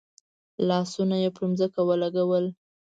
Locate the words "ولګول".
1.89-2.45